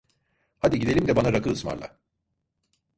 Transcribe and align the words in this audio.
Hadi 0.59 0.79
gidelim 0.79 1.07
de 1.07 1.15
bana 1.15 1.33
rakı 1.33 1.49
ısmarla! 1.49 1.97